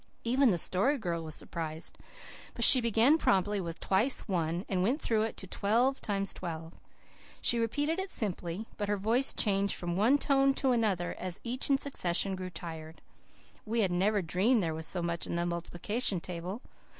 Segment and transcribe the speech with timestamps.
[0.23, 1.95] Even the Story Girl was surprised.
[2.55, 6.73] But she began promptly, with twice one and went through it to twelve times twelve.
[7.39, 11.69] She repeated it simply, but her voice changed from one tone to another as each
[11.69, 12.99] in succession grew tired.
[13.63, 16.63] We had never dreamed that there was so much in the multiplication table.